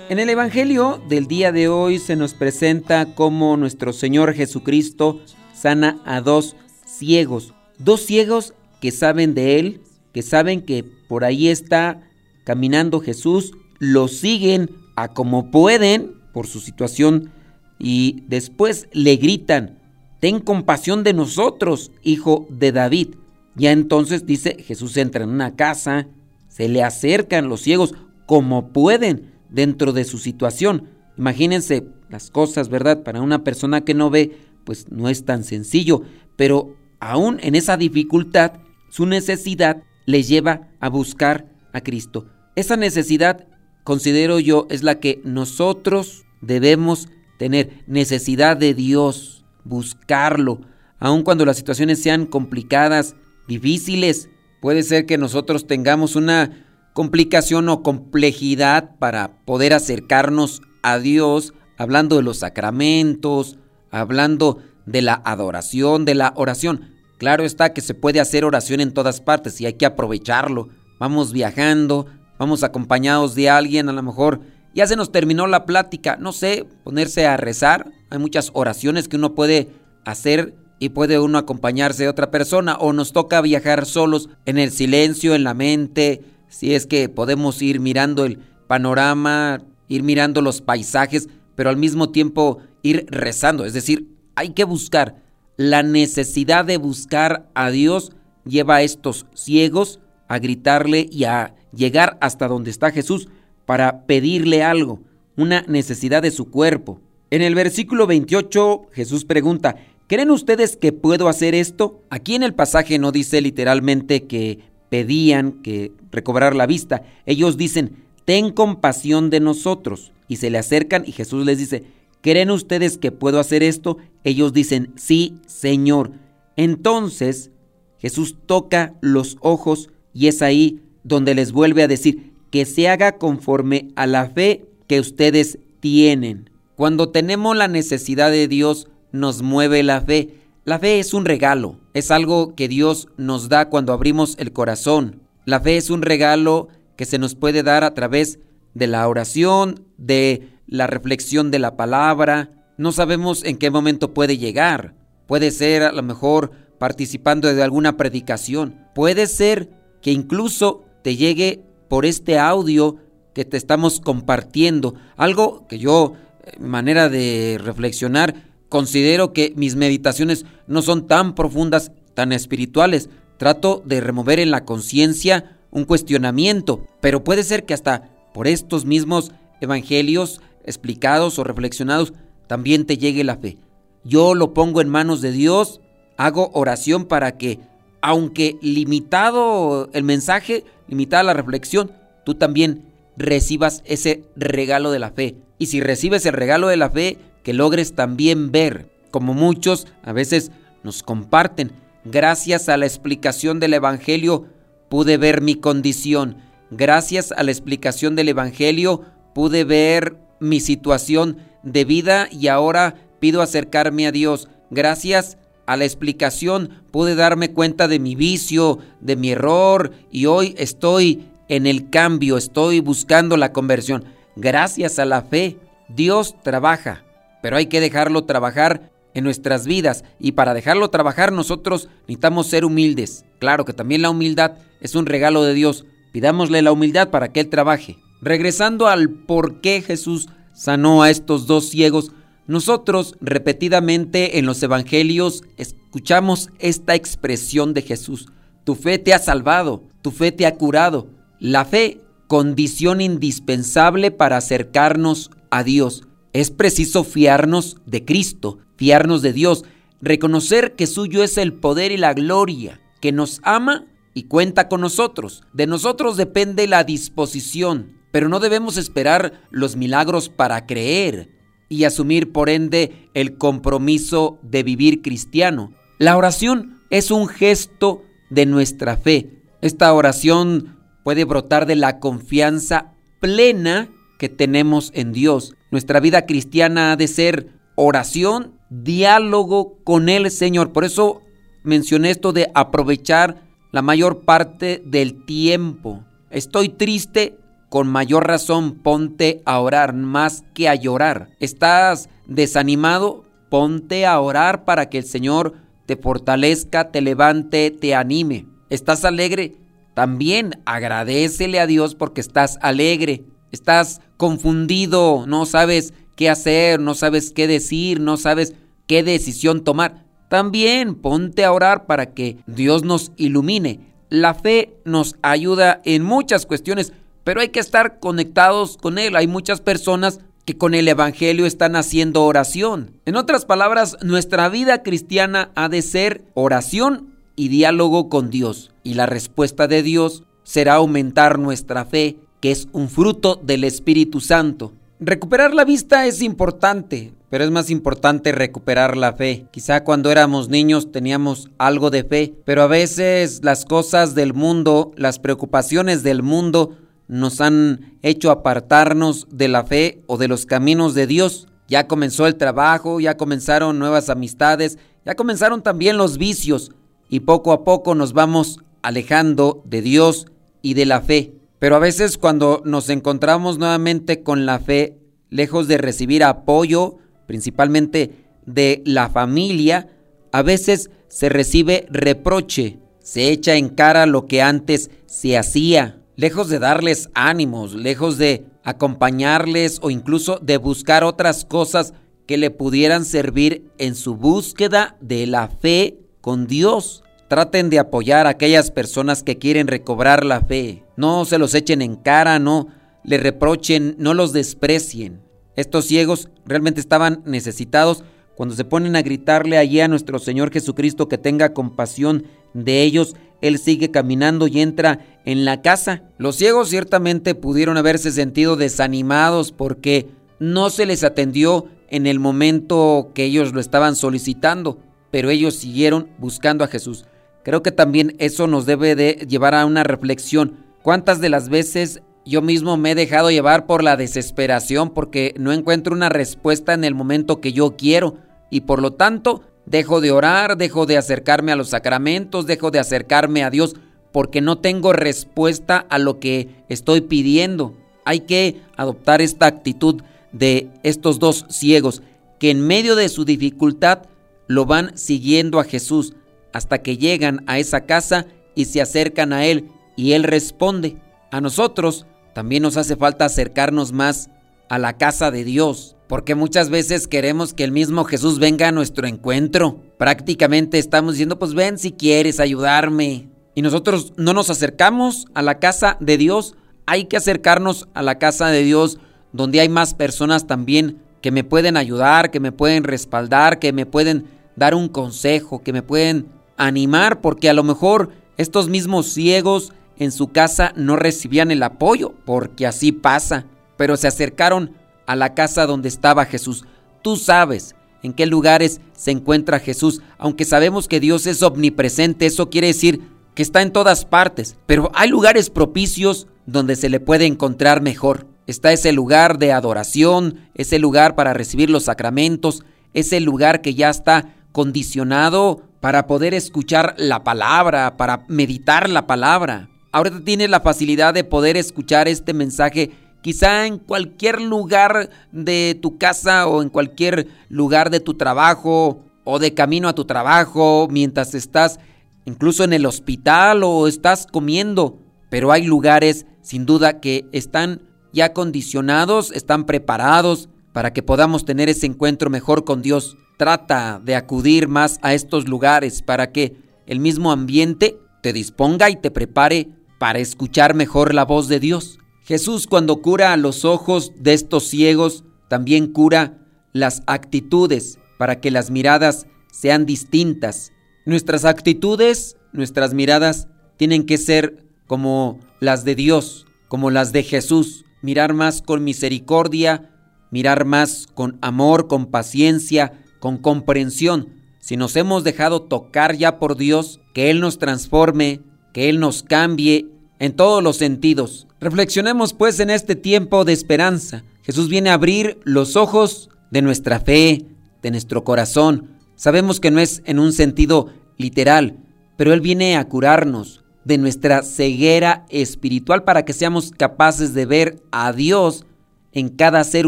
en 0.09 0.19
el 0.19 0.29
Evangelio 0.29 1.01
del 1.09 1.27
día 1.27 1.51
de 1.51 1.67
hoy 1.67 1.99
se 1.99 2.15
nos 2.15 2.33
presenta 2.33 3.15
cómo 3.15 3.57
nuestro 3.57 3.93
Señor 3.93 4.33
Jesucristo 4.33 5.19
sana 5.53 6.01
a 6.05 6.21
dos 6.21 6.55
ciegos, 6.85 7.53
dos 7.79 8.01
ciegos 8.01 8.53
que 8.79 8.91
saben 8.91 9.33
de 9.33 9.59
Él, 9.59 9.81
que 10.13 10.21
saben 10.21 10.61
que 10.61 10.83
por 10.83 11.23
ahí 11.23 11.47
está 11.47 12.01
caminando 12.43 12.99
Jesús, 12.99 13.53
lo 13.79 14.07
siguen 14.07 14.69
a 14.95 15.07
como 15.09 15.51
pueden 15.51 16.15
por 16.33 16.47
su 16.47 16.59
situación 16.59 17.31
y 17.79 18.23
después 18.27 18.87
le 18.91 19.15
gritan, 19.15 19.79
ten 20.23 20.39
compasión 20.39 21.03
de 21.03 21.11
nosotros, 21.11 21.91
hijo 22.01 22.47
de 22.49 22.71
David. 22.71 23.15
Ya 23.55 23.73
entonces 23.73 24.25
dice, 24.25 24.55
Jesús 24.63 24.95
entra 24.95 25.25
en 25.25 25.29
una 25.31 25.57
casa, 25.57 26.07
se 26.47 26.69
le 26.69 26.81
acercan 26.81 27.49
los 27.49 27.59
ciegos 27.59 27.93
como 28.25 28.69
pueden 28.69 29.33
dentro 29.49 29.91
de 29.91 30.05
su 30.05 30.19
situación. 30.19 30.87
Imagínense 31.17 31.89
las 32.07 32.31
cosas, 32.31 32.69
¿verdad? 32.69 33.03
Para 33.03 33.21
una 33.21 33.43
persona 33.43 33.81
que 33.81 33.93
no 33.93 34.09
ve, 34.09 34.37
pues 34.63 34.89
no 34.89 35.09
es 35.09 35.25
tan 35.25 35.43
sencillo, 35.43 36.03
pero 36.37 36.77
aún 37.01 37.39
en 37.41 37.53
esa 37.53 37.75
dificultad, 37.75 38.53
su 38.89 39.05
necesidad 39.05 39.83
le 40.05 40.23
lleva 40.23 40.69
a 40.79 40.87
buscar 40.87 41.51
a 41.73 41.81
Cristo. 41.81 42.27
Esa 42.55 42.77
necesidad, 42.77 43.45
considero 43.83 44.39
yo, 44.39 44.67
es 44.69 44.83
la 44.83 45.01
que 45.01 45.19
nosotros 45.25 46.23
debemos 46.39 47.09
tener, 47.37 47.83
necesidad 47.87 48.55
de 48.55 48.73
Dios 48.73 49.42
buscarlo, 49.63 50.61
aun 50.99 51.23
cuando 51.23 51.45
las 51.45 51.57
situaciones 51.57 52.01
sean 52.01 52.25
complicadas, 52.25 53.15
difíciles. 53.47 54.29
Puede 54.61 54.83
ser 54.83 55.05
que 55.05 55.17
nosotros 55.17 55.67
tengamos 55.67 56.15
una 56.15 56.65
complicación 56.93 57.67
o 57.69 57.83
complejidad 57.83 58.95
para 58.99 59.43
poder 59.45 59.73
acercarnos 59.73 60.61
a 60.81 60.99
Dios, 60.99 61.53
hablando 61.77 62.15
de 62.15 62.23
los 62.23 62.37
sacramentos, 62.37 63.57
hablando 63.91 64.59
de 64.85 65.01
la 65.01 65.21
adoración, 65.25 66.05
de 66.05 66.15
la 66.15 66.33
oración. 66.35 66.93
Claro 67.17 67.43
está 67.43 67.73
que 67.73 67.81
se 67.81 67.93
puede 67.93 68.19
hacer 68.19 68.45
oración 68.45 68.79
en 68.79 68.93
todas 68.93 69.21
partes 69.21 69.59
y 69.59 69.65
hay 69.65 69.73
que 69.73 69.85
aprovecharlo. 69.85 70.69
Vamos 70.99 71.33
viajando, 71.33 72.05
vamos 72.37 72.63
acompañados 72.63 73.35
de 73.35 73.49
alguien, 73.49 73.89
a 73.89 73.93
lo 73.93 74.03
mejor 74.03 74.41
ya 74.73 74.87
se 74.87 74.95
nos 74.95 75.11
terminó 75.11 75.47
la 75.47 75.65
plática, 75.65 76.17
no 76.19 76.33
sé, 76.33 76.65
ponerse 76.83 77.25
a 77.25 77.37
rezar. 77.37 77.91
Hay 78.09 78.19
muchas 78.19 78.51
oraciones 78.53 79.07
que 79.07 79.17
uno 79.17 79.35
puede 79.35 79.69
hacer 80.05 80.55
y 80.79 80.89
puede 80.89 81.19
uno 81.19 81.37
acompañarse 81.37 82.03
de 82.03 82.09
otra 82.09 82.31
persona 82.31 82.75
o 82.75 82.91
nos 82.93 83.13
toca 83.13 83.41
viajar 83.41 83.85
solos 83.85 84.29
en 84.45 84.57
el 84.57 84.71
silencio, 84.71 85.35
en 85.35 85.43
la 85.43 85.53
mente, 85.53 86.21
si 86.49 86.73
es 86.73 86.87
que 86.87 87.09
podemos 87.09 87.61
ir 87.61 87.79
mirando 87.79 88.25
el 88.25 88.39
panorama, 88.67 89.61
ir 89.87 90.03
mirando 90.03 90.41
los 90.41 90.61
paisajes, 90.61 91.29
pero 91.55 91.69
al 91.69 91.77
mismo 91.77 92.09
tiempo 92.09 92.59
ir 92.81 93.05
rezando. 93.09 93.65
Es 93.65 93.73
decir, 93.73 94.09
hay 94.35 94.49
que 94.49 94.63
buscar. 94.63 95.21
La 95.55 95.83
necesidad 95.83 96.65
de 96.65 96.77
buscar 96.77 97.49
a 97.53 97.69
Dios 97.69 98.11
lleva 98.43 98.77
a 98.77 98.81
estos 98.81 99.25
ciegos 99.35 99.99
a 100.27 100.39
gritarle 100.39 101.07
y 101.11 101.25
a 101.25 101.55
llegar 101.71 102.17
hasta 102.21 102.47
donde 102.47 102.71
está 102.71 102.91
Jesús 102.91 103.29
para 103.65 104.05
pedirle 104.05 104.63
algo, 104.63 104.99
una 105.37 105.61
necesidad 105.67 106.21
de 106.21 106.31
su 106.31 106.49
cuerpo. 106.49 106.99
En 107.29 107.41
el 107.41 107.55
versículo 107.55 108.05
28 108.07 108.89
Jesús 108.91 109.25
pregunta, 109.25 109.75
¿creen 110.07 110.31
ustedes 110.31 110.77
que 110.77 110.91
puedo 110.91 111.27
hacer 111.27 111.55
esto? 111.55 112.01
Aquí 112.09 112.35
en 112.35 112.43
el 112.43 112.53
pasaje 112.53 112.99
no 112.99 113.11
dice 113.11 113.41
literalmente 113.41 114.25
que 114.25 114.59
pedían 114.89 115.53
que 115.63 115.91
recobrar 116.11 116.55
la 116.55 116.67
vista. 116.67 117.01
Ellos 117.25 117.57
dicen, 117.57 118.03
ten 118.25 118.51
compasión 118.51 119.29
de 119.29 119.39
nosotros. 119.39 120.11
Y 120.27 120.35
se 120.35 120.49
le 120.49 120.57
acercan 120.57 121.03
y 121.05 121.11
Jesús 121.11 121.45
les 121.45 121.57
dice, 121.57 121.83
¿creen 122.21 122.51
ustedes 122.51 122.97
que 122.97 123.11
puedo 123.11 123.39
hacer 123.39 123.63
esto? 123.63 123.97
Ellos 124.23 124.53
dicen, 124.53 124.93
sí, 124.95 125.35
Señor. 125.47 126.11
Entonces 126.55 127.51
Jesús 127.97 128.35
toca 128.45 128.93
los 129.01 129.37
ojos 129.41 129.89
y 130.13 130.27
es 130.27 130.41
ahí 130.41 130.81
donde 131.03 131.35
les 131.35 131.51
vuelve 131.51 131.83
a 131.83 131.87
decir, 131.87 132.32
que 132.53 132.67
se 132.67 132.87
haga 132.87 133.13
conforme 133.13 133.87
a 133.95 134.05
la 134.05 134.27
fe 134.27 134.67
que 134.85 134.99
ustedes 134.99 135.57
tienen. 135.79 136.51
Cuando 136.75 137.09
tenemos 137.09 137.57
la 137.57 137.67
necesidad 137.67 138.29
de 138.29 138.47
Dios, 138.47 138.87
nos 139.11 139.41
mueve 139.41 139.81
la 139.81 140.01
fe. 140.01 140.35
La 140.63 140.77
fe 140.77 140.99
es 140.99 141.15
un 141.15 141.25
regalo, 141.25 141.79
es 141.95 142.11
algo 142.11 142.53
que 142.53 142.67
Dios 142.67 143.07
nos 143.17 143.49
da 143.49 143.69
cuando 143.69 143.91
abrimos 143.91 144.35
el 144.37 144.53
corazón. 144.53 145.23
La 145.45 145.61
fe 145.61 145.77
es 145.77 145.89
un 145.89 146.03
regalo 146.03 146.67
que 146.95 147.05
se 147.05 147.17
nos 147.17 147.33
puede 147.33 147.63
dar 147.63 147.83
a 147.83 147.95
través 147.95 148.37
de 148.75 148.85
la 148.85 149.07
oración, 149.07 149.87
de 149.97 150.47
la 150.67 150.85
reflexión 150.85 151.49
de 151.49 151.57
la 151.57 151.75
palabra. 151.75 152.51
No 152.77 152.91
sabemos 152.91 153.43
en 153.45 153.57
qué 153.57 153.71
momento 153.71 154.13
puede 154.13 154.37
llegar. 154.37 154.93
Puede 155.25 155.49
ser 155.49 155.81
a 155.81 155.91
lo 155.91 156.03
mejor 156.03 156.51
participando 156.77 157.51
de 157.51 157.63
alguna 157.63 157.97
predicación. 157.97 158.75
Puede 158.93 159.25
ser 159.25 159.71
que 160.03 160.11
incluso 160.11 160.85
te 161.01 161.15
llegue 161.15 161.72
por 161.93 162.07
este 162.07 162.39
audio 162.39 162.95
que 163.35 163.45
te 163.45 163.55
estamos 163.55 163.99
compartiendo. 163.99 164.95
Algo 165.15 165.67
que 165.67 165.77
yo, 165.77 166.15
eh, 166.43 166.59
manera 166.59 167.07
de 167.07 167.59
reflexionar, 167.63 168.49
considero 168.67 169.31
que 169.31 169.53
mis 169.55 169.75
meditaciones 169.75 170.43
no 170.65 170.81
son 170.81 171.05
tan 171.05 171.35
profundas, 171.35 171.91
tan 172.15 172.31
espirituales. 172.31 173.11
Trato 173.37 173.83
de 173.85 174.01
remover 174.01 174.39
en 174.39 174.49
la 174.49 174.65
conciencia 174.65 175.59
un 175.69 175.85
cuestionamiento, 175.85 176.83
pero 176.99 177.23
puede 177.23 177.43
ser 177.43 177.63
que 177.63 177.75
hasta 177.75 178.09
por 178.33 178.47
estos 178.47 178.85
mismos 178.85 179.31
evangelios 179.61 180.41
explicados 180.65 181.37
o 181.37 181.43
reflexionados 181.43 182.13
también 182.47 182.87
te 182.87 182.97
llegue 182.97 183.23
la 183.23 183.37
fe. 183.37 183.59
Yo 184.03 184.33
lo 184.33 184.55
pongo 184.55 184.81
en 184.81 184.89
manos 184.89 185.21
de 185.21 185.31
Dios, 185.31 185.79
hago 186.17 186.49
oración 186.55 187.05
para 187.05 187.37
que, 187.37 187.59
aunque 188.03 188.57
limitado 188.61 189.89
el 189.93 190.03
mensaje, 190.03 190.65
limitada 190.89 191.23
la 191.23 191.33
reflexión, 191.33 191.93
tú 192.25 192.35
también 192.35 192.83
recibas 193.15 193.81
ese 193.85 194.25
regalo 194.35 194.91
de 194.91 194.99
la 194.99 195.11
fe. 195.11 195.37
Y 195.57 195.67
si 195.67 195.79
recibes 195.79 196.25
el 196.25 196.33
regalo 196.33 196.67
de 196.67 196.75
la 196.75 196.89
fe, 196.89 197.17
que 197.43 197.53
logres 197.53 197.95
también 197.95 198.51
ver, 198.51 198.89
como 199.09 199.33
muchos 199.33 199.87
a 200.03 200.11
veces 200.11 200.51
nos 200.83 201.01
comparten, 201.01 201.71
gracias 202.03 202.67
a 202.67 202.75
la 202.75 202.85
explicación 202.85 203.61
del 203.61 203.73
Evangelio 203.73 204.47
pude 204.89 205.15
ver 205.15 205.39
mi 205.39 205.55
condición, 205.55 206.39
gracias 206.71 207.31
a 207.31 207.41
la 207.43 207.51
explicación 207.51 208.17
del 208.17 208.27
Evangelio 208.27 209.01
pude 209.33 209.63
ver 209.63 210.17
mi 210.41 210.59
situación 210.59 211.37
de 211.63 211.85
vida 211.85 212.27
y 212.29 212.49
ahora 212.49 212.95
pido 213.21 213.41
acercarme 213.41 214.07
a 214.07 214.11
Dios. 214.11 214.49
Gracias 214.71 215.37
a 215.65 215.77
la 215.77 215.85
explicación 215.85 216.83
pude 216.91 217.15
darme 217.15 217.51
cuenta 217.51 217.87
de 217.87 217.99
mi 217.99 218.15
vicio, 218.15 218.79
de 219.01 219.15
mi 219.15 219.31
error 219.31 219.91
y 220.11 220.25
hoy 220.25 220.55
estoy 220.57 221.25
en 221.49 221.67
el 221.67 221.89
cambio, 221.89 222.37
estoy 222.37 222.79
buscando 222.79 223.37
la 223.37 223.51
conversión. 223.51 224.05
Gracias 224.35 224.99
a 224.99 225.05
la 225.05 225.21
fe, 225.21 225.57
Dios 225.89 226.35
trabaja, 226.41 227.03
pero 227.41 227.57
hay 227.57 227.67
que 227.67 227.81
dejarlo 227.81 228.23
trabajar 228.23 228.91
en 229.13 229.23
nuestras 229.23 229.67
vidas 229.67 230.03
y 230.19 230.31
para 230.33 230.53
dejarlo 230.53 230.89
trabajar 230.89 231.31
nosotros 231.31 231.89
necesitamos 232.01 232.47
ser 232.47 232.65
humildes. 232.65 233.25
Claro 233.39 233.65
que 233.65 233.73
también 233.73 234.01
la 234.01 234.09
humildad 234.09 234.53
es 234.81 234.95
un 234.95 235.05
regalo 235.05 235.43
de 235.43 235.53
Dios. 235.53 235.85
Pidámosle 236.11 236.61
la 236.61 236.71
humildad 236.71 237.09
para 237.09 237.31
que 237.31 237.41
Él 237.41 237.49
trabaje. 237.49 237.97
Regresando 238.21 238.87
al 238.87 239.09
por 239.09 239.61
qué 239.61 239.81
Jesús 239.81 240.29
sanó 240.53 241.03
a 241.03 241.09
estos 241.09 241.47
dos 241.47 241.69
ciegos, 241.69 242.11
nosotros 242.45 243.15
repetidamente 243.21 244.37
en 244.37 244.45
los 244.45 244.61
evangelios 244.63 245.43
escuchamos 245.57 246.49
esta 246.59 246.93
expresión 246.93 247.73
de 247.73 247.83
Jesús. 247.83 248.27
Tu 248.65 248.75
fe 248.75 248.99
te 248.99 249.13
ha 249.13 249.19
salvado, 249.19 249.83
tu 250.01 250.11
fe 250.11 250.31
te 250.31 250.45
ha 250.45 250.55
curado. 250.55 251.07
La 251.39 251.63
fe, 251.63 252.01
condición 252.27 252.99
indispensable 252.99 254.11
para 254.11 254.37
acercarnos 254.37 255.31
a 255.51 255.63
Dios. 255.63 256.03
Es 256.33 256.51
preciso 256.51 257.03
fiarnos 257.03 257.77
de 257.85 258.03
Cristo, 258.03 258.57
fiarnos 258.75 259.21
de 259.21 259.33
Dios, 259.33 259.63
reconocer 260.01 260.75
que 260.75 260.87
suyo 260.87 261.23
es 261.23 261.37
el 261.37 261.53
poder 261.53 261.91
y 261.91 261.97
la 261.97 262.13
gloria, 262.13 262.81
que 262.99 263.11
nos 263.13 263.39
ama 263.43 263.85
y 264.13 264.23
cuenta 264.23 264.67
con 264.67 264.81
nosotros. 264.81 265.43
De 265.53 265.67
nosotros 265.67 266.17
depende 266.17 266.67
la 266.67 266.83
disposición, 266.83 267.97
pero 268.11 268.27
no 268.27 268.39
debemos 268.39 268.75
esperar 268.75 269.41
los 269.49 269.75
milagros 269.77 270.27
para 270.27 270.65
creer 270.65 271.42
y 271.73 271.85
asumir 271.85 272.31
por 272.31 272.49
ende 272.49 273.09
el 273.15 273.37
compromiso 273.37 274.37
de 274.43 274.61
vivir 274.61 275.01
cristiano. 275.01 275.71
La 275.97 276.15
oración 276.17 276.79
es 276.91 277.09
un 277.09 277.27
gesto 277.27 278.03
de 278.29 278.45
nuestra 278.45 278.95
fe. 278.95 279.41
Esta 279.61 279.91
oración 279.91 280.77
puede 281.03 281.25
brotar 281.25 281.65
de 281.65 281.75
la 281.75 281.99
confianza 281.99 282.93
plena 283.19 283.89
que 284.19 284.29
tenemos 284.29 284.91
en 284.93 285.13
Dios. 285.13 285.55
Nuestra 285.71 285.99
vida 285.99 286.27
cristiana 286.27 286.91
ha 286.91 286.95
de 286.95 287.07
ser 287.07 287.49
oración, 287.73 288.53
diálogo 288.69 289.79
con 289.83 290.09
el 290.09 290.29
Señor. 290.29 290.73
Por 290.73 290.85
eso 290.85 291.21
mencioné 291.63 292.11
esto 292.11 292.33
de 292.33 292.51
aprovechar 292.53 293.47
la 293.71 293.81
mayor 293.81 294.25
parte 294.25 294.83
del 294.85 295.25
tiempo. 295.25 296.03
Estoy 296.29 296.69
triste, 296.69 297.37
con 297.73 297.87
mayor 297.87 298.27
razón 298.27 298.75
ponte 298.75 299.41
a 299.45 299.59
orar 299.59 299.95
más 299.95 300.43
que 300.53 300.69
a 300.69 300.75
llorar. 300.75 301.31
¿Estás 301.39 302.07
desanimado? 302.27 303.25
Ponte 303.49 304.05
a 304.05 304.19
orar 304.19 304.63
para 304.63 304.89
que 304.89 304.99
el 304.99 305.05
Señor 305.05 305.55
te 305.87 305.95
fortalezca, 305.97 306.91
te 306.91 307.01
levante, 307.01 307.71
te 307.71 307.95
anime. 307.95 308.45
¿Estás 308.69 309.05
alegre? 309.05 309.55
También 309.95 310.61
agradecele 310.67 311.59
a 311.59 311.65
Dios 311.65 311.95
porque 311.95 312.21
estás 312.21 312.59
alegre. 312.61 313.23
Estás 313.51 314.01
confundido, 314.17 315.25
no 315.25 315.47
sabes 315.47 315.95
qué 316.15 316.29
hacer, 316.29 316.79
no 316.79 316.93
sabes 316.93 317.31
qué 317.31 317.47
decir, 317.47 317.99
no 317.99 318.17
sabes 318.17 318.53
qué 318.85 319.01
decisión 319.01 319.63
tomar. 319.63 320.05
También 320.29 320.93
ponte 320.93 321.43
a 321.43 321.51
orar 321.51 321.87
para 321.87 322.13
que 322.13 322.37
Dios 322.45 322.83
nos 322.83 323.13
ilumine. 323.17 323.79
La 324.09 324.35
fe 324.35 324.75
nos 324.85 325.15
ayuda 325.23 325.81
en 325.85 326.03
muchas 326.03 326.45
cuestiones, 326.45 326.93
pero 327.23 327.41
hay 327.41 327.49
que 327.49 327.59
estar 327.59 327.99
conectados 327.99 328.77
con 328.77 328.97
Él. 328.97 329.15
Hay 329.15 329.27
muchas 329.27 329.61
personas 329.61 330.19
que 330.45 330.57
con 330.57 330.73
el 330.73 330.87
Evangelio 330.87 331.45
están 331.45 331.75
haciendo 331.75 332.23
oración. 332.23 332.91
En 333.05 333.15
otras 333.15 333.45
palabras, 333.45 333.97
nuestra 334.01 334.49
vida 334.49 334.83
cristiana 334.83 335.51
ha 335.55 335.69
de 335.69 335.81
ser 335.81 336.23
oración 336.33 337.15
y 337.35 337.47
diálogo 337.47 338.09
con 338.09 338.29
Dios. 338.29 338.71
Y 338.83 338.95
la 338.95 339.05
respuesta 339.05 339.67
de 339.67 339.83
Dios 339.83 340.23
será 340.43 340.75
aumentar 340.75 341.39
nuestra 341.39 341.85
fe, 341.85 342.17
que 342.41 342.51
es 342.51 342.67
un 342.73 342.89
fruto 342.89 343.39
del 343.41 343.63
Espíritu 343.63 344.19
Santo. 344.19 344.73
Recuperar 344.99 345.53
la 345.53 345.65
vista 345.65 346.05
es 346.05 346.21
importante, 346.21 347.13
pero 347.29 347.43
es 347.43 347.51
más 347.51 347.69
importante 347.69 348.31
recuperar 348.31 348.95
la 348.95 349.13
fe. 349.13 349.47
Quizá 349.51 349.83
cuando 349.83 350.11
éramos 350.11 350.49
niños 350.49 350.91
teníamos 350.91 351.49
algo 351.57 351.89
de 351.89 352.03
fe, 352.03 352.33
pero 352.45 352.61
a 352.61 352.67
veces 352.67 353.41
las 353.43 353.65
cosas 353.65 354.13
del 354.13 354.33
mundo, 354.33 354.91
las 354.95 355.19
preocupaciones 355.19 356.03
del 356.03 356.21
mundo, 356.21 356.77
nos 357.07 357.41
han 357.41 357.97
hecho 358.01 358.31
apartarnos 358.31 359.27
de 359.29 359.47
la 359.47 359.63
fe 359.63 360.03
o 360.07 360.17
de 360.17 360.27
los 360.27 360.45
caminos 360.45 360.93
de 360.93 361.07
Dios. 361.07 361.47
Ya 361.67 361.87
comenzó 361.87 362.27
el 362.27 362.35
trabajo, 362.35 362.99
ya 362.99 363.17
comenzaron 363.17 363.79
nuevas 363.79 364.09
amistades, 364.09 364.77
ya 365.05 365.15
comenzaron 365.15 365.63
también 365.63 365.97
los 365.97 366.17
vicios 366.17 366.71
y 367.09 367.21
poco 367.21 367.51
a 367.51 367.63
poco 367.63 367.95
nos 367.95 368.13
vamos 368.13 368.59
alejando 368.81 369.61
de 369.65 369.81
Dios 369.81 370.27
y 370.61 370.73
de 370.73 370.85
la 370.85 371.01
fe. 371.01 371.33
Pero 371.59 371.75
a 371.75 371.79
veces 371.79 372.17
cuando 372.17 372.61
nos 372.65 372.89
encontramos 372.89 373.57
nuevamente 373.57 374.23
con 374.23 374.45
la 374.45 374.59
fe, 374.59 374.97
lejos 375.29 375.67
de 375.67 375.77
recibir 375.77 376.23
apoyo, 376.23 376.97
principalmente 377.25 378.11
de 378.45 378.81
la 378.85 379.09
familia, 379.09 379.89
a 380.31 380.41
veces 380.41 380.89
se 381.07 381.29
recibe 381.29 381.85
reproche, 381.89 382.79
se 382.99 383.29
echa 383.29 383.55
en 383.55 383.69
cara 383.69 384.05
lo 384.05 384.27
que 384.27 384.41
antes 384.41 384.89
se 385.05 385.37
hacía 385.37 386.02
lejos 386.15 386.49
de 386.49 386.59
darles 386.59 387.09
ánimos, 387.13 387.73
lejos 387.73 388.17
de 388.17 388.45
acompañarles 388.63 389.79
o 389.81 389.89
incluso 389.89 390.39
de 390.39 390.57
buscar 390.57 391.03
otras 391.03 391.45
cosas 391.45 391.93
que 392.25 392.37
le 392.37 392.51
pudieran 392.51 393.05
servir 393.05 393.71
en 393.77 393.95
su 393.95 394.15
búsqueda 394.15 394.95
de 395.01 395.27
la 395.27 395.47
fe 395.47 395.99
con 396.21 396.47
Dios. 396.47 397.03
Traten 397.27 397.69
de 397.69 397.79
apoyar 397.79 398.27
a 398.27 398.31
aquellas 398.31 398.71
personas 398.71 399.23
que 399.23 399.37
quieren 399.37 399.67
recobrar 399.67 400.23
la 400.23 400.41
fe. 400.41 400.83
No 400.95 401.25
se 401.25 401.37
los 401.37 401.55
echen 401.55 401.81
en 401.81 401.95
cara, 401.95 402.39
no 402.39 402.67
le 403.03 403.17
reprochen, 403.17 403.95
no 403.97 404.13
los 404.13 404.33
desprecien. 404.33 405.21
Estos 405.55 405.85
ciegos 405.85 406.29
realmente 406.45 406.79
estaban 406.79 407.21
necesitados 407.25 408.03
cuando 408.35 408.55
se 408.55 408.65
ponen 408.65 408.95
a 408.95 409.01
gritarle 409.01 409.57
allí 409.57 409.79
a 409.81 409.87
nuestro 409.87 410.19
Señor 410.19 410.51
Jesucristo 410.51 411.07
que 411.07 411.17
tenga 411.17 411.53
compasión 411.53 412.25
de 412.53 412.83
ellos 412.83 413.15
él 413.43 413.59
sigue 413.59 413.91
caminando 413.91 414.47
y 414.47 414.61
entra 414.61 414.99
en 415.25 415.43
la 415.43 415.61
casa. 415.61 416.03
Los 416.17 416.37
ciegos 416.37 416.69
ciertamente 416.69 417.35
pudieron 417.35 417.75
haberse 417.75 418.09
sentido 418.13 418.55
desanimados 418.55 419.51
porque 419.51 420.07
no 420.39 420.69
se 420.69 420.85
les 420.85 421.03
atendió 421.03 421.65
en 421.89 422.07
el 422.07 422.21
momento 422.21 423.11
que 423.13 423.25
ellos 423.25 423.51
lo 423.51 423.59
estaban 423.59 423.97
solicitando, 423.97 424.79
pero 425.11 425.29
ellos 425.29 425.55
siguieron 425.55 426.07
buscando 426.19 426.63
a 426.63 426.69
Jesús. 426.69 427.05
Creo 427.43 427.61
que 427.61 427.73
también 427.73 428.15
eso 428.17 428.47
nos 428.47 428.65
debe 428.65 428.95
de 428.95 429.25
llevar 429.27 429.55
a 429.55 429.65
una 429.65 429.83
reflexión. 429.83 430.63
¿Cuántas 430.81 431.19
de 431.19 431.27
las 431.27 431.49
veces 431.49 432.01
yo 432.25 432.41
mismo 432.41 432.77
me 432.77 432.91
he 432.91 432.95
dejado 432.95 433.29
llevar 433.29 433.65
por 433.65 433.83
la 433.83 433.97
desesperación 433.97 434.91
porque 434.91 435.35
no 435.37 435.51
encuentro 435.51 435.93
una 435.93 436.07
respuesta 436.07 436.73
en 436.73 436.85
el 436.85 436.95
momento 436.95 437.41
que 437.41 437.51
yo 437.51 437.75
quiero 437.75 438.15
y 438.49 438.61
por 438.61 438.81
lo 438.81 438.93
tanto 438.93 439.43
Dejo 439.65 440.01
de 440.01 440.11
orar, 440.11 440.57
dejo 440.57 440.85
de 440.85 440.97
acercarme 440.97 441.51
a 441.51 441.55
los 441.55 441.69
sacramentos, 441.69 442.45
dejo 442.45 442.71
de 442.71 442.79
acercarme 442.79 443.43
a 443.43 443.49
Dios 443.49 443.75
porque 444.11 444.41
no 444.41 444.59
tengo 444.59 444.93
respuesta 444.93 445.85
a 445.89 445.97
lo 445.97 446.19
que 446.19 446.63
estoy 446.69 447.01
pidiendo. 447.01 447.75
Hay 448.05 448.21
que 448.21 448.61
adoptar 448.75 449.21
esta 449.21 449.47
actitud 449.47 450.01
de 450.31 450.69
estos 450.83 451.19
dos 451.19 451.45
ciegos 451.49 452.01
que 452.39 452.51
en 452.51 452.65
medio 452.65 452.95
de 452.95 453.09
su 453.09 453.25
dificultad 453.25 454.03
lo 454.47 454.65
van 454.65 454.97
siguiendo 454.97 455.59
a 455.59 455.63
Jesús 455.63 456.13
hasta 456.51 456.81
que 456.81 456.97
llegan 456.97 457.43
a 457.47 457.57
esa 457.57 457.81
casa 457.85 458.27
y 458.55 458.65
se 458.65 458.81
acercan 458.81 459.33
a 459.33 459.45
Él 459.45 459.69
y 459.95 460.11
Él 460.11 460.23
responde. 460.23 460.97
A 461.31 461.41
nosotros 461.41 462.05
también 462.33 462.63
nos 462.63 462.77
hace 462.77 462.95
falta 462.95 463.25
acercarnos 463.25 463.91
más 463.91 464.29
a 464.69 464.77
la 464.77 464.97
casa 464.97 465.31
de 465.31 465.43
Dios, 465.43 465.95
porque 466.13 466.35
muchas 466.35 466.69
veces 466.69 467.07
queremos 467.07 467.55
que 467.55 467.63
el 467.63 467.71
mismo 467.71 468.03
Jesús 468.03 468.37
venga 468.37 468.67
a 468.67 468.71
nuestro 468.71 469.07
encuentro. 469.07 469.79
Prácticamente 469.97 470.77
estamos 470.77 471.13
diciendo, 471.13 471.39
pues 471.39 471.55
ven 471.55 471.79
si 471.79 471.91
quieres 471.91 472.39
ayudarme. 472.39 473.29
Y 473.55 473.63
nosotros 473.63 474.13
no 474.15 474.31
nos 474.33 474.51
acercamos 474.51 475.25
a 475.33 475.41
la 475.41 475.57
casa 475.57 475.97
de 475.99 476.19
Dios. 476.19 476.53
Hay 476.85 477.05
que 477.05 477.17
acercarnos 477.17 477.87
a 477.95 478.03
la 478.03 478.19
casa 478.19 478.49
de 478.49 478.61
Dios 478.61 478.99
donde 479.31 479.59
hay 479.59 479.69
más 479.69 479.95
personas 479.95 480.45
también 480.45 480.99
que 481.19 481.31
me 481.31 481.43
pueden 481.43 481.77
ayudar, 481.77 482.29
que 482.29 482.39
me 482.39 482.51
pueden 482.51 482.83
respaldar, 482.83 483.57
que 483.57 483.73
me 483.73 483.87
pueden 483.87 484.27
dar 484.55 484.75
un 484.75 484.89
consejo, 484.89 485.63
que 485.63 485.73
me 485.73 485.81
pueden 485.81 486.27
animar, 486.57 487.21
porque 487.21 487.49
a 487.49 487.53
lo 487.53 487.63
mejor 487.63 488.11
estos 488.37 488.69
mismos 488.69 489.07
ciegos 489.07 489.73
en 489.97 490.11
su 490.11 490.31
casa 490.31 490.73
no 490.75 490.95
recibían 490.95 491.49
el 491.49 491.63
apoyo, 491.63 492.13
porque 492.23 492.67
así 492.67 492.91
pasa, 492.91 493.47
pero 493.77 493.97
se 493.97 494.07
acercaron 494.07 494.82
a 495.13 495.15
la 495.15 495.33
casa 495.33 495.65
donde 495.65 495.87
estaba 495.87 496.25
Jesús. 496.25 496.65
Tú 497.01 497.15
sabes 497.15 497.75
en 498.03 498.13
qué 498.13 498.25
lugares 498.25 498.81
se 498.95 499.11
encuentra 499.11 499.59
Jesús, 499.59 500.01
aunque 500.17 500.43
sabemos 500.45 500.87
que 500.87 500.99
Dios 500.99 501.25
es 501.25 501.41
omnipresente, 501.41 502.25
eso 502.25 502.49
quiere 502.49 502.67
decir 502.67 503.01
que 503.33 503.41
está 503.41 503.61
en 503.61 503.71
todas 503.71 504.05
partes, 504.05 504.57
pero 504.65 504.91
hay 504.93 505.09
lugares 505.09 505.49
propicios 505.49 506.27
donde 506.45 506.75
se 506.75 506.89
le 506.89 506.99
puede 506.99 507.25
encontrar 507.25 507.81
mejor. 507.81 508.27
Está 508.45 508.73
ese 508.73 508.91
lugar 508.91 509.39
de 509.39 509.53
adoración, 509.53 510.49
ese 510.53 510.77
lugar 510.77 511.15
para 511.15 511.33
recibir 511.33 511.69
los 511.69 511.85
sacramentos, 511.85 512.63
ese 512.93 513.21
lugar 513.21 513.61
que 513.61 513.73
ya 513.73 513.89
está 513.89 514.35
condicionado 514.51 515.63
para 515.79 516.07
poder 516.07 516.33
escuchar 516.33 516.95
la 516.97 517.23
palabra, 517.23 517.95
para 517.97 518.25
meditar 518.27 518.89
la 518.89 519.07
palabra. 519.07 519.69
Ahora 519.91 520.11
tienes 520.23 520.49
la 520.49 520.59
facilidad 520.59 521.13
de 521.13 521.23
poder 521.23 521.55
escuchar 521.55 522.07
este 522.07 522.33
mensaje 522.33 522.91
quizá 523.23 523.65
en 523.65 523.79
cualquier 523.79 524.41
lugar 524.41 525.09
de 525.31 525.79
tu 525.81 525.97
casa 525.97 526.45
o 526.45 526.61
en 526.61 526.69
cualquier 526.69 527.29
lugar 527.49 527.89
de 527.89 528.01
tu 528.01 528.13
trabajo 528.13 528.99
o 529.23 529.39
de 529.39 529.53
camino 529.53 529.87
a 529.87 529.95
tu 529.95 530.05
trabajo, 530.05 530.87
mientras 530.91 531.33
estás 531.33 531.79
incluso 532.25 532.63
en 532.65 532.73
el 532.73 532.85
hospital 532.85 533.63
o 533.63 533.87
estás 533.87 534.27
comiendo. 534.27 534.99
Pero 535.29 535.51
hay 535.51 535.63
lugares 535.63 536.25
sin 536.41 536.65
duda 536.65 536.99
que 536.99 537.25
están 537.31 537.81
ya 538.11 538.33
condicionados, 538.33 539.31
están 539.31 539.65
preparados 539.65 540.49
para 540.73 540.91
que 540.91 541.01
podamos 541.01 541.45
tener 541.45 541.69
ese 541.69 541.85
encuentro 541.85 542.29
mejor 542.29 542.65
con 542.65 542.81
Dios. 542.81 543.15
Trata 543.37 544.01
de 544.03 544.15
acudir 544.15 544.67
más 544.67 544.99
a 545.01 545.13
estos 545.13 545.47
lugares 545.47 546.01
para 546.01 546.31
que 546.31 546.57
el 546.85 546.99
mismo 546.99 547.31
ambiente 547.31 547.97
te 548.21 548.33
disponga 548.33 548.89
y 548.89 548.97
te 548.97 549.11
prepare 549.11 549.69
para 549.97 550.19
escuchar 550.19 550.75
mejor 550.75 551.13
la 551.13 551.23
voz 551.23 551.47
de 551.47 551.61
Dios. 551.61 551.99
Jesús 552.23 552.67
cuando 552.67 553.01
cura 553.01 553.33
a 553.33 553.37
los 553.37 553.65
ojos 553.65 554.13
de 554.15 554.33
estos 554.33 554.63
ciegos, 554.63 555.25
también 555.49 555.87
cura 555.87 556.39
las 556.71 557.03
actitudes 557.05 557.99
para 558.17 558.39
que 558.39 558.49
las 558.49 558.71
miradas 558.71 559.27
sean 559.51 559.85
distintas. 559.85 560.71
Nuestras 561.05 561.43
actitudes, 561.43 562.37
nuestras 562.53 562.93
miradas 562.93 563.49
tienen 563.77 564.05
que 564.05 564.17
ser 564.17 564.65
como 564.87 565.39
las 565.59 565.83
de 565.83 565.95
Dios, 565.95 566.45
como 566.69 566.91
las 566.91 567.11
de 567.11 567.23
Jesús, 567.23 567.83
mirar 568.01 568.33
más 568.33 568.61
con 568.61 568.83
misericordia, 568.83 569.91
mirar 570.31 570.63
más 570.65 571.07
con 571.13 571.37
amor, 571.41 571.87
con 571.87 572.05
paciencia, 572.07 572.93
con 573.19 573.37
comprensión. 573.37 574.29
Si 574.59 574.77
nos 574.77 574.95
hemos 574.95 575.25
dejado 575.25 575.63
tocar 575.63 576.15
ya 576.15 576.39
por 576.39 576.55
Dios, 576.55 577.01
que 577.13 577.29
Él 577.29 577.41
nos 577.41 577.59
transforme, 577.59 578.41
que 578.73 578.89
Él 578.89 579.01
nos 579.01 579.23
cambie 579.23 579.89
en 580.19 580.35
todos 580.35 580.63
los 580.63 580.77
sentidos. 580.77 581.47
Reflexionemos 581.63 582.33
pues 582.33 582.59
en 582.59 582.69
este 582.69 582.93
tiempo 582.93 583.45
de 583.45 583.53
esperanza. 583.53 584.25
Jesús 584.41 584.67
viene 584.67 584.89
a 584.89 584.95
abrir 584.95 585.39
los 585.45 585.77
ojos 585.77 586.29
de 586.51 586.61
nuestra 586.61 586.99
fe, 586.99 587.45
de 587.81 587.89
nuestro 587.89 588.25
corazón. 588.25 588.89
Sabemos 589.15 589.61
que 589.61 589.71
no 589.71 589.79
es 589.79 590.01
en 590.03 590.19
un 590.19 590.33
sentido 590.33 590.87
literal, 591.17 591.77
pero 592.17 592.33
Él 592.33 592.41
viene 592.41 592.75
a 592.75 592.89
curarnos 592.89 593.63
de 593.85 593.97
nuestra 593.97 594.43
ceguera 594.43 595.25
espiritual 595.29 596.03
para 596.03 596.25
que 596.25 596.33
seamos 596.33 596.71
capaces 596.71 597.33
de 597.33 597.45
ver 597.45 597.81
a 597.91 598.11
Dios 598.11 598.65
en 599.13 599.29
cada 599.29 599.63
ser 599.63 599.87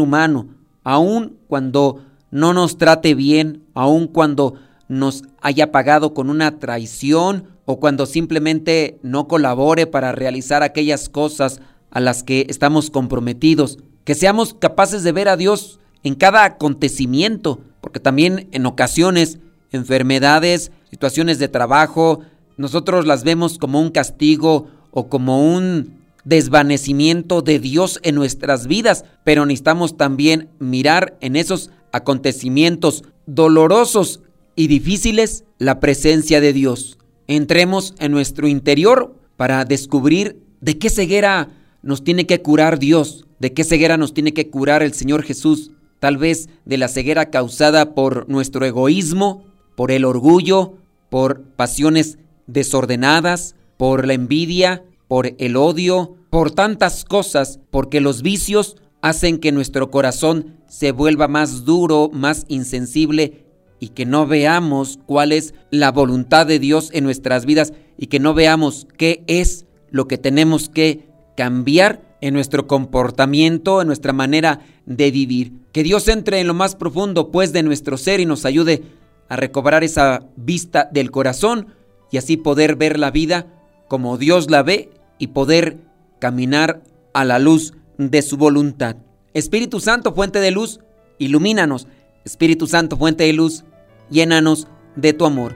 humano, 0.00 0.48
aun 0.82 1.36
cuando 1.46 2.06
no 2.30 2.54
nos 2.54 2.78
trate 2.78 3.14
bien, 3.14 3.64
aun 3.74 4.06
cuando 4.06 4.54
nos 4.88 5.24
haya 5.42 5.72
pagado 5.72 6.14
con 6.14 6.30
una 6.30 6.58
traición 6.58 7.48
o 7.66 7.80
cuando 7.80 8.06
simplemente 8.06 8.98
no 9.02 9.28
colabore 9.28 9.86
para 9.86 10.12
realizar 10.12 10.62
aquellas 10.62 11.08
cosas 11.08 11.60
a 11.90 12.00
las 12.00 12.22
que 12.22 12.46
estamos 12.48 12.90
comprometidos. 12.90 13.78
Que 14.04 14.14
seamos 14.14 14.54
capaces 14.54 15.02
de 15.02 15.12
ver 15.12 15.28
a 15.28 15.36
Dios 15.36 15.80
en 16.04 16.14
cada 16.14 16.44
acontecimiento, 16.44 17.60
porque 17.80 18.00
también 18.00 18.48
en 18.52 18.66
ocasiones 18.66 19.38
enfermedades, 19.72 20.70
situaciones 20.90 21.40
de 21.40 21.48
trabajo, 21.48 22.20
nosotros 22.56 23.04
las 23.04 23.24
vemos 23.24 23.58
como 23.58 23.80
un 23.80 23.90
castigo 23.90 24.68
o 24.92 25.08
como 25.08 25.44
un 25.52 25.98
desvanecimiento 26.24 27.42
de 27.42 27.58
Dios 27.58 27.98
en 28.04 28.14
nuestras 28.14 28.68
vidas, 28.68 29.04
pero 29.24 29.44
necesitamos 29.44 29.96
también 29.96 30.50
mirar 30.60 31.18
en 31.20 31.34
esos 31.34 31.70
acontecimientos 31.92 33.02
dolorosos 33.26 34.20
y 34.54 34.68
difíciles 34.68 35.44
la 35.58 35.80
presencia 35.80 36.40
de 36.40 36.52
Dios 36.52 36.96
entremos 37.26 37.94
en 37.98 38.12
nuestro 38.12 38.48
interior 38.48 39.14
para 39.36 39.64
descubrir 39.64 40.42
de 40.60 40.78
qué 40.78 40.90
ceguera 40.90 41.48
nos 41.82 42.02
tiene 42.02 42.26
que 42.26 42.42
curar 42.42 42.78
Dios, 42.78 43.26
de 43.38 43.52
qué 43.52 43.64
ceguera 43.64 43.96
nos 43.96 44.14
tiene 44.14 44.32
que 44.32 44.50
curar 44.50 44.82
el 44.82 44.92
Señor 44.92 45.22
Jesús, 45.22 45.72
tal 46.00 46.16
vez 46.16 46.48
de 46.64 46.78
la 46.78 46.88
ceguera 46.88 47.30
causada 47.30 47.94
por 47.94 48.28
nuestro 48.28 48.64
egoísmo, 48.64 49.44
por 49.76 49.90
el 49.90 50.04
orgullo, 50.04 50.74
por 51.10 51.42
pasiones 51.42 52.18
desordenadas, 52.46 53.54
por 53.76 54.06
la 54.06 54.14
envidia, 54.14 54.84
por 55.08 55.34
el 55.38 55.56
odio, 55.56 56.16
por 56.30 56.50
tantas 56.50 57.04
cosas, 57.04 57.60
porque 57.70 58.00
los 58.00 58.22
vicios 58.22 58.76
hacen 59.02 59.38
que 59.38 59.52
nuestro 59.52 59.90
corazón 59.90 60.56
se 60.68 60.92
vuelva 60.92 61.28
más 61.28 61.64
duro, 61.64 62.10
más 62.12 62.44
insensible 62.48 63.45
y 63.80 63.88
que 63.88 64.06
no 64.06 64.26
veamos 64.26 64.98
cuál 65.06 65.32
es 65.32 65.54
la 65.70 65.92
voluntad 65.92 66.46
de 66.46 66.58
Dios 66.58 66.90
en 66.92 67.04
nuestras 67.04 67.44
vidas 67.44 67.72
y 67.98 68.06
que 68.06 68.20
no 68.20 68.34
veamos 68.34 68.86
qué 68.96 69.24
es 69.26 69.66
lo 69.90 70.08
que 70.08 70.18
tenemos 70.18 70.68
que 70.68 71.08
cambiar 71.36 72.16
en 72.20 72.34
nuestro 72.34 72.66
comportamiento, 72.66 73.80
en 73.80 73.86
nuestra 73.86 74.12
manera 74.12 74.60
de 74.86 75.10
vivir. 75.10 75.52
Que 75.72 75.82
Dios 75.82 76.08
entre 76.08 76.40
en 76.40 76.46
lo 76.46 76.54
más 76.54 76.74
profundo 76.74 77.30
pues 77.30 77.52
de 77.52 77.62
nuestro 77.62 77.98
ser 77.98 78.20
y 78.20 78.26
nos 78.26 78.44
ayude 78.44 78.82
a 79.28 79.36
recobrar 79.36 79.84
esa 79.84 80.24
vista 80.36 80.88
del 80.92 81.10
corazón 81.10 81.68
y 82.10 82.16
así 82.16 82.36
poder 82.36 82.76
ver 82.76 82.98
la 82.98 83.10
vida 83.10 83.46
como 83.88 84.18
Dios 84.18 84.50
la 84.50 84.62
ve 84.62 84.90
y 85.18 85.28
poder 85.28 85.78
caminar 86.18 86.82
a 87.12 87.24
la 87.24 87.38
luz 87.38 87.74
de 87.98 88.22
su 88.22 88.36
voluntad. 88.36 88.96
Espíritu 89.34 89.80
Santo, 89.80 90.14
fuente 90.14 90.40
de 90.40 90.50
luz, 90.50 90.80
ilumínanos 91.18 91.86
Espíritu 92.26 92.66
Santo, 92.66 92.96
fuente 92.96 93.22
de 93.22 93.32
luz, 93.32 93.64
llénanos 94.10 94.66
de 94.96 95.12
tu 95.12 95.26
amor. 95.26 95.54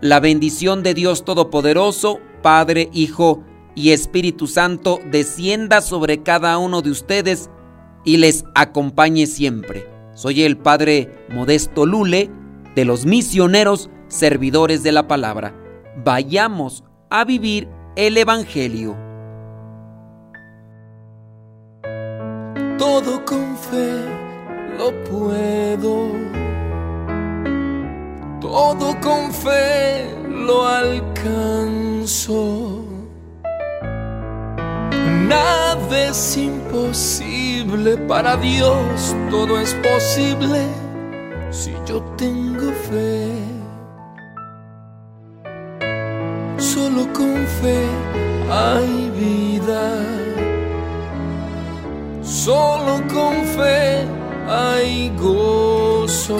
La 0.00 0.18
bendición 0.18 0.82
de 0.82 0.92
Dios 0.92 1.24
Todopoderoso, 1.24 2.18
Padre, 2.42 2.90
Hijo 2.92 3.44
y 3.76 3.92
Espíritu 3.92 4.48
Santo, 4.48 4.98
descienda 5.12 5.80
sobre 5.80 6.24
cada 6.24 6.58
uno 6.58 6.82
de 6.82 6.90
ustedes 6.90 7.50
y 8.04 8.16
les 8.16 8.44
acompañe 8.56 9.28
siempre. 9.28 9.88
Soy 10.12 10.42
el 10.42 10.58
Padre 10.58 11.24
Modesto 11.28 11.86
Lule, 11.86 12.30
de 12.74 12.84
los 12.84 13.06
misioneros 13.06 13.88
servidores 14.08 14.82
de 14.82 14.90
la 14.90 15.06
palabra. 15.06 15.54
Vayamos 16.04 16.82
a 17.10 17.24
vivir 17.24 17.68
el 17.94 18.16
Evangelio. 18.16 18.96
Todo 22.76 23.24
con 23.24 23.56
fe 23.56 24.17
lo 24.78 24.92
puedo. 25.04 26.12
Todo 28.40 28.96
con 29.00 29.32
fe 29.32 30.14
lo 30.28 30.66
alcanzo. 30.66 32.40
Nada 35.26 36.08
es 36.08 36.36
imposible 36.36 37.96
para 38.12 38.36
Dios, 38.36 39.16
todo 39.30 39.58
es 39.60 39.74
posible 39.74 40.60
si 41.50 41.72
yo 41.84 42.00
tengo 42.16 42.72
fe. 42.88 43.28
Solo 46.56 47.12
con 47.12 47.46
fe 47.60 47.84
hay 48.50 49.10
vida. 49.10 49.82
Solo 52.22 53.02
con 53.12 53.34
fe 53.56 54.17
hay 54.48 55.12
gozo. 55.20 56.38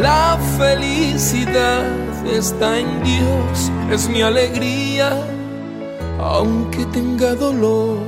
La 0.00 0.38
felicidad 0.58 1.84
está 2.26 2.78
en 2.78 3.02
Dios, 3.02 3.72
es 3.90 4.08
mi 4.08 4.20
alegría, 4.20 5.16
aunque 6.20 6.84
tenga 6.86 7.34
dolor. 7.34 7.98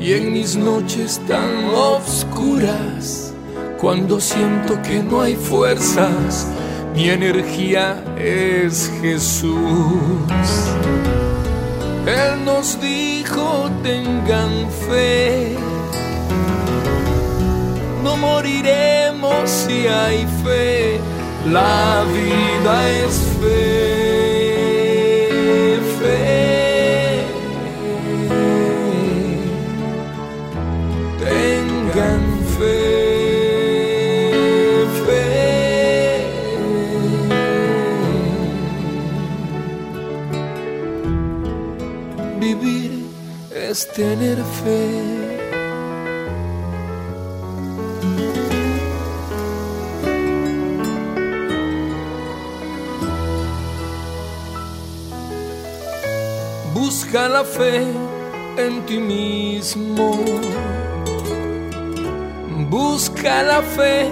Y 0.00 0.14
en 0.14 0.32
mis 0.32 0.56
noches 0.56 1.20
tan 1.28 1.66
oscuras, 1.74 3.34
cuando 3.80 4.18
siento 4.18 4.80
que 4.82 5.02
no 5.02 5.20
hay 5.20 5.36
fuerzas, 5.36 6.48
mi 6.94 7.08
energía 7.08 8.02
es 8.18 8.90
Jesús. 9.00 9.54
Él 12.06 12.44
nos 12.44 12.80
dijo, 12.80 13.70
tengan 13.82 14.70
fe 14.86 15.56
no 18.02 18.16
moriremos 18.16 19.48
si 19.48 19.86
hay 19.86 20.26
fe. 20.42 21.00
La 21.46 22.04
vida 22.12 22.88
es 22.90 23.14
fe, 23.40 24.09
es 43.54 43.86
tener 43.88 44.38
fe. 44.62 45.38
Busca 56.72 57.28
la 57.28 57.44
fe 57.44 57.86
en 58.56 58.86
ti 58.86 58.98
mismo. 58.98 60.24
Busca 62.68 63.42
la 63.42 63.62
fe 63.62 64.08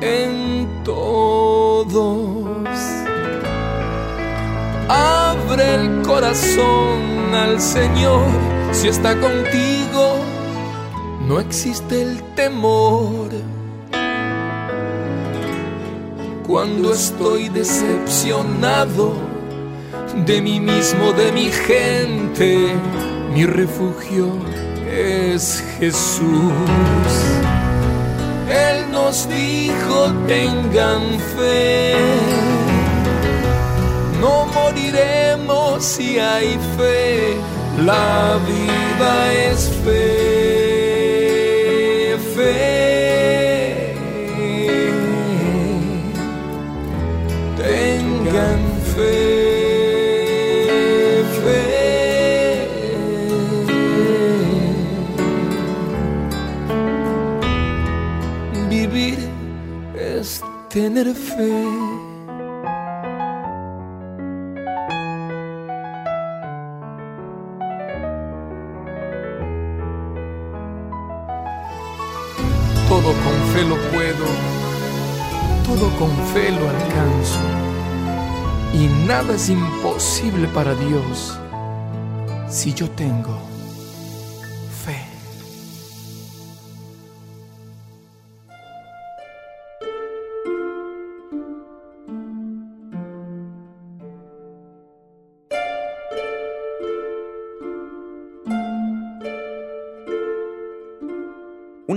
en 0.00 0.82
todos. 0.82 1.98
Abre 4.88 5.74
el 5.74 6.02
corazón 6.02 7.34
al 7.34 7.60
Señor. 7.60 8.57
Si 8.72 8.88
está 8.88 9.18
contigo, 9.18 10.16
no 11.26 11.40
existe 11.40 12.02
el 12.02 12.22
temor. 12.34 13.28
Cuando 16.46 16.94
estoy 16.94 17.48
decepcionado, 17.48 19.12
de 20.26 20.40
mí 20.40 20.60
mismo, 20.60 21.12
de 21.12 21.32
mi 21.32 21.50
gente. 21.50 22.74
Mi 23.32 23.46
refugio 23.46 24.32
es 24.90 25.62
Jesús. 25.78 26.52
Él 28.48 28.90
nos 28.90 29.28
dijo, 29.28 30.12
tengan 30.26 31.02
fe. 31.36 31.94
No 34.20 34.46
moriremos 34.46 35.84
si 35.84 36.18
hay 36.18 36.58
fe. 36.76 37.36
La 37.84 38.38
vida 38.46 39.32
es 39.50 39.68
fe, 39.84 40.98
fe. 42.34 43.94
Tengan 47.56 48.60
fe. 48.94 49.38
tener 60.68 61.14
fe. 61.14 61.77
Todo 75.78 75.90
con 75.96 76.10
fe 76.32 76.50
lo 76.50 76.68
alcanzo. 76.68 77.38
Y 78.74 78.86
nada 79.06 79.34
es 79.34 79.48
imposible 79.48 80.48
para 80.48 80.74
Dios 80.74 81.38
si 82.48 82.72
yo 82.74 82.90
tengo 82.90 83.38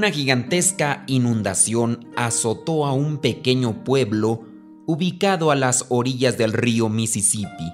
Una 0.02 0.10
gigantesca 0.10 1.04
inundación 1.06 2.08
azotó 2.16 2.88
a 2.88 2.92
un 2.92 3.20
pequeño 3.20 3.84
pueblo 3.84 4.42
ubicado 4.88 5.52
a 5.52 5.56
las 5.56 5.86
orillas 5.90 6.40
del 6.40 6.54
río 6.54 6.90
Mississippi. 6.90 7.72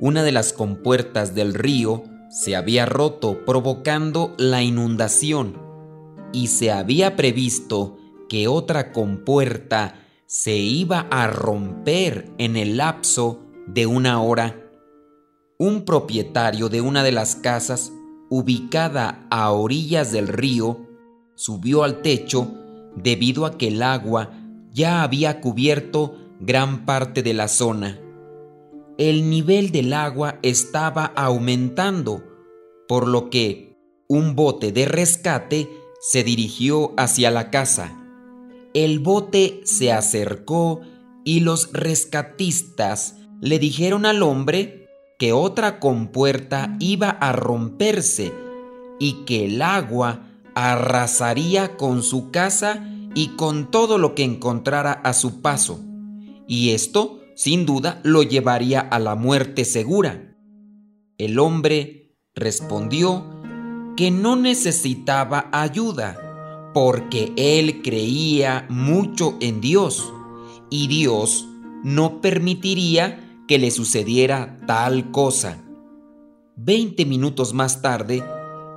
Una 0.00 0.24
de 0.24 0.32
las 0.32 0.52
compuertas 0.52 1.36
del 1.36 1.54
río 1.54 2.02
se 2.28 2.56
había 2.56 2.86
roto 2.86 3.44
provocando 3.44 4.34
la 4.36 4.64
inundación 4.64 5.56
y 6.32 6.48
se 6.48 6.72
había 6.72 7.14
previsto 7.14 7.98
que 8.28 8.48
otra 8.48 8.90
compuerta 8.90 9.94
se 10.26 10.56
iba 10.56 11.06
a 11.08 11.28
romper 11.28 12.32
en 12.38 12.56
el 12.56 12.78
lapso 12.78 13.46
de 13.68 13.86
una 13.86 14.20
hora. 14.20 14.56
Un 15.56 15.84
propietario 15.84 16.68
de 16.68 16.80
una 16.80 17.04
de 17.04 17.12
las 17.12 17.36
casas 17.36 17.92
ubicada 18.28 19.24
a 19.30 19.52
orillas 19.52 20.10
del 20.10 20.26
río 20.26 20.87
subió 21.38 21.84
al 21.84 22.02
techo 22.02 22.52
debido 22.96 23.46
a 23.46 23.56
que 23.56 23.68
el 23.68 23.80
agua 23.84 24.32
ya 24.72 25.04
había 25.04 25.40
cubierto 25.40 26.16
gran 26.40 26.84
parte 26.84 27.22
de 27.22 27.32
la 27.32 27.46
zona. 27.46 28.00
El 28.98 29.30
nivel 29.30 29.70
del 29.70 29.92
agua 29.92 30.40
estaba 30.42 31.04
aumentando, 31.04 32.24
por 32.88 33.06
lo 33.06 33.30
que 33.30 33.76
un 34.08 34.34
bote 34.34 34.72
de 34.72 34.86
rescate 34.86 35.70
se 36.00 36.24
dirigió 36.24 36.92
hacia 36.96 37.30
la 37.30 37.50
casa. 37.50 37.96
El 38.74 38.98
bote 38.98 39.60
se 39.62 39.92
acercó 39.92 40.80
y 41.24 41.38
los 41.38 41.72
rescatistas 41.72 43.14
le 43.40 43.60
dijeron 43.60 44.06
al 44.06 44.24
hombre 44.24 44.88
que 45.20 45.32
otra 45.32 45.78
compuerta 45.78 46.76
iba 46.80 47.10
a 47.10 47.30
romperse 47.30 48.32
y 48.98 49.24
que 49.24 49.44
el 49.44 49.62
agua 49.62 50.27
arrasaría 50.58 51.76
con 51.76 52.02
su 52.02 52.32
casa 52.32 52.84
y 53.14 53.28
con 53.36 53.70
todo 53.70 53.96
lo 53.96 54.16
que 54.16 54.24
encontrara 54.24 54.92
a 54.92 55.12
su 55.12 55.40
paso, 55.40 55.78
y 56.48 56.70
esto, 56.70 57.20
sin 57.36 57.64
duda, 57.64 58.00
lo 58.02 58.24
llevaría 58.24 58.80
a 58.80 58.98
la 58.98 59.14
muerte 59.14 59.64
segura. 59.64 60.36
El 61.16 61.38
hombre 61.38 62.16
respondió 62.34 63.24
que 63.96 64.10
no 64.10 64.34
necesitaba 64.34 65.48
ayuda, 65.52 66.70
porque 66.74 67.32
él 67.36 67.80
creía 67.82 68.66
mucho 68.68 69.36
en 69.40 69.60
Dios, 69.60 70.12
y 70.70 70.88
Dios 70.88 71.46
no 71.84 72.20
permitiría 72.20 73.44
que 73.46 73.58
le 73.58 73.70
sucediera 73.70 74.58
tal 74.66 75.12
cosa. 75.12 75.62
Veinte 76.56 77.06
minutos 77.06 77.54
más 77.54 77.80
tarde, 77.80 78.24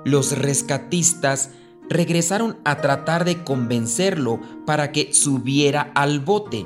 los 0.06 0.38
rescatistas 0.38 1.50
regresaron 1.91 2.58
a 2.65 2.82
tratar 2.82 3.25
de 3.25 3.43
convencerlo 3.43 4.39
para 4.65 4.91
que 4.91 5.13
subiera 5.13 5.91
al 5.93 6.19
bote. 6.19 6.65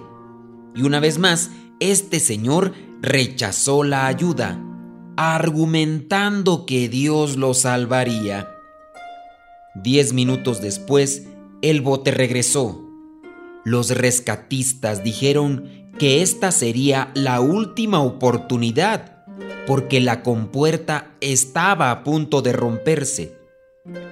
Y 0.75 0.83
una 0.83 0.99
vez 0.99 1.19
más, 1.19 1.51
este 1.79 2.19
señor 2.19 2.73
rechazó 3.01 3.83
la 3.83 4.07
ayuda, 4.07 4.61
argumentando 5.17 6.65
que 6.65 6.89
Dios 6.89 7.38
lo 7.38 7.53
salvaría. 7.53 8.49
Diez 9.75 10.13
minutos 10.13 10.61
después, 10.61 11.27
el 11.61 11.81
bote 11.81 12.11
regresó. 12.11 12.81
los 13.63 13.89
rescatistas 13.89 15.03
dijeron 15.03 15.89
que 15.97 16.21
esta 16.21 16.51
sería 16.51 17.09
la 17.15 17.39
última 17.41 17.99
oportunidad 17.99 19.15
porque 19.65 19.99
la 19.99 20.21
compuerta 20.21 21.15
estaba 21.21 21.91
a 21.91 22.03
punto 22.03 22.41
de 22.41 22.53
romperse. 22.53 23.38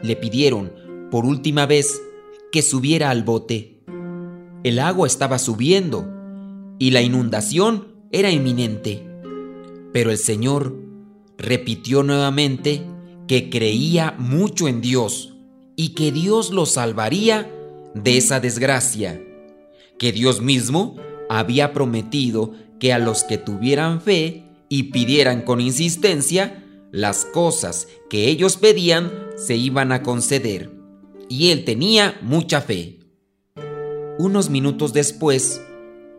Le 0.02 0.16
pidieron 0.16 0.72
por 1.14 1.28
última 1.28 1.68
vez 1.68 2.02
que 2.52 2.64
subiera 2.64 3.12
al 3.12 3.22
bote. 3.22 3.84
El 4.64 4.80
agua 4.80 5.06
estaba 5.06 5.38
subiendo 5.38 6.08
y 6.80 6.90
la 6.90 7.04
inundación 7.04 7.90
era 8.12 8.32
inminente. 8.32 9.06
Pero 9.92 10.10
el 10.10 10.18
Señor 10.18 10.76
repitió 11.38 12.02
nuevamente 12.02 12.82
que 13.28 13.52
creía 13.52 14.16
mucho 14.18 14.68
en 14.68 14.82
Dios 14.82 15.36
y 15.76 15.90
que 15.90 16.12
Dios 16.12 16.50
lo 16.50 16.66
salvaría 16.66 17.48
de 17.94 18.18
esa 18.18 18.40
desgracia 18.40 19.22
que 20.00 20.12
Dios 20.12 20.42
mismo 20.42 20.96
había 21.30 21.74
prometido 21.74 22.54
que 22.80 22.92
a 22.92 22.98
los 22.98 23.24
que 23.24 23.38
tuvieran 23.38 24.02
fe 24.02 24.46
y 24.68 24.92
pidieran 24.92 25.44
con 25.44 25.62
insistencia, 25.62 26.66
las 26.92 27.24
cosas 27.26 27.88
que 28.10 28.30
ellos 28.30 28.58
pedían 28.58 29.12
se 29.38 29.56
iban 29.56 29.92
a 29.92 30.02
conceder. 30.02 30.73
Y 31.36 31.50
él 31.50 31.66
tenía 31.66 32.20
mucha 32.22 32.62
fe. 32.62 33.00
Unos 34.20 34.52
minutos 34.52 34.94
después, 34.94 35.66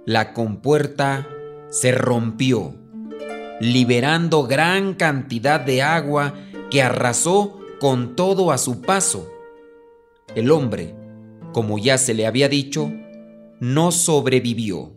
la 0.07 0.33
compuerta 0.33 1.29
se 1.71 1.93
rompió, 1.93 2.75
liberando 3.61 4.43
gran 4.49 4.95
cantidad 4.95 5.61
de 5.61 5.83
agua 5.83 6.35
que 6.69 6.83
arrasó 6.83 7.61
con 7.79 8.17
todo 8.17 8.51
a 8.51 8.59
su 8.59 8.81
paso. 8.81 9.31
El 10.35 10.51
hombre, 10.51 10.97
como 11.53 11.79
ya 11.79 11.97
se 11.97 12.13
le 12.13 12.27
había 12.27 12.49
dicho, 12.49 12.91
no 13.61 13.93
sobrevivió. 13.93 14.95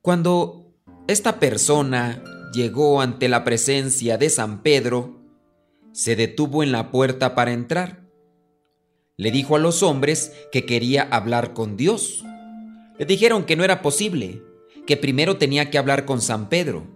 Cuando 0.00 0.76
esta 1.08 1.40
persona 1.40 2.22
llegó 2.54 3.00
ante 3.00 3.28
la 3.28 3.42
presencia 3.42 4.16
de 4.16 4.30
San 4.30 4.62
Pedro, 4.62 5.22
se 5.90 6.14
detuvo 6.14 6.62
en 6.62 6.70
la 6.70 6.92
puerta 6.92 7.34
para 7.34 7.52
entrar. 7.52 8.05
Le 9.18 9.30
dijo 9.30 9.56
a 9.56 9.58
los 9.58 9.82
hombres 9.82 10.32
que 10.52 10.66
quería 10.66 11.02
hablar 11.02 11.54
con 11.54 11.78
Dios. 11.78 12.22
Le 12.98 13.06
dijeron 13.06 13.44
que 13.44 13.56
no 13.56 13.64
era 13.64 13.80
posible, 13.80 14.42
que 14.86 14.98
primero 14.98 15.38
tenía 15.38 15.70
que 15.70 15.78
hablar 15.78 16.04
con 16.04 16.20
San 16.20 16.50
Pedro. 16.50 16.86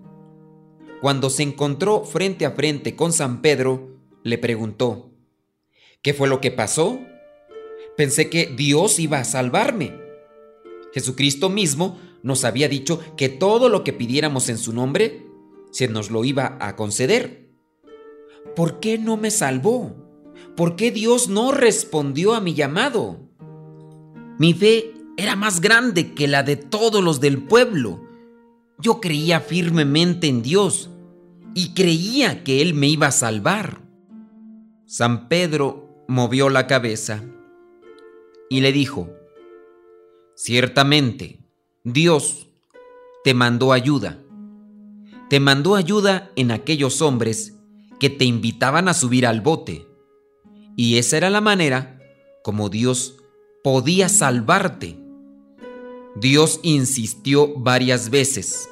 Cuando 1.01 1.31
se 1.31 1.43
encontró 1.43 2.05
frente 2.05 2.45
a 2.45 2.51
frente 2.51 2.95
con 2.95 3.15
San 3.15 3.41
Pedro, 3.41 3.97
le 4.23 4.37
preguntó, 4.37 5.13
¿qué 6.03 6.13
fue 6.13 6.29
lo 6.29 6.43
que 6.43 6.51
pasó? 6.51 7.01
Pensé 7.97 8.29
que 8.29 8.47
Dios 8.55 8.99
iba 8.99 9.19
a 9.19 9.25
salvarme. 9.25 9.99
Jesucristo 10.93 11.49
mismo 11.49 11.99
nos 12.23 12.45
había 12.45 12.69
dicho 12.69 13.01
que 13.17 13.31
todo 13.31 13.71
lo 13.71 13.83
que 13.83 13.95
pidiéramos 13.95 14.51
en 14.51 14.59
su 14.59 14.75
nombre 14.75 15.27
se 15.71 15.89
nos 15.89 16.11
lo 16.11 16.27
iba 16.27 16.59
a 16.61 16.77
conceder. 16.77 17.49
¿Por 18.55 18.79
qué 18.79 18.99
no 18.99 19.17
me 19.17 19.31
salvó? 19.31 20.10
¿Por 20.57 20.77
qué 20.77 20.91
Dios 20.91 21.29
no 21.29 21.53
respondió 21.53 22.35
a 22.35 22.41
mi 22.41 22.55
llamado? 22.55 23.19
Mi 24.39 24.55
fe 24.55 24.95
era 25.17 25.37
más 25.37 25.61
grande 25.61 26.15
que 26.15 26.29
la 26.29 26.43
de 26.43 26.57
todos 26.57 27.03
los 27.03 27.21
del 27.21 27.43
pueblo. 27.43 28.01
Yo 28.79 29.01
creía 29.01 29.41
firmemente 29.41 30.29
en 30.29 30.43
Dios 30.43 30.91
y 31.55 31.75
creía 31.75 32.43
que 32.43 32.63
Él 32.63 32.75
me 32.75 32.89
iba 32.89 33.09
a 33.09 33.13
salvar. 33.13 33.83
San 34.87 35.29
Pedro 35.29 36.05
movió 36.09 36.49
la 36.49 36.67
cabeza 36.67 37.23
y 38.49 38.61
le 38.61 38.73
dijo, 38.73 39.11
Ciertamente, 40.35 41.39
Dios 41.85 42.49
te 43.23 43.35
mandó 43.35 43.73
ayuda. 43.73 44.19
Te 45.29 45.39
mandó 45.39 45.77
ayuda 45.77 46.31
en 46.35 46.51
aquellos 46.51 47.03
hombres 47.03 47.59
que 47.99 48.09
te 48.09 48.25
invitaban 48.25 48.89
a 48.89 48.95
subir 48.95 49.27
al 49.27 49.43
bote. 49.43 49.87
Y 50.81 50.97
esa 50.97 51.19
era 51.19 51.29
la 51.29 51.43
manera 51.43 52.01
como 52.43 52.71
Dios 52.71 53.17
podía 53.63 54.09
salvarte. 54.09 54.99
Dios 56.17 56.59
insistió 56.63 57.55
varias 57.55 58.09
veces, 58.09 58.67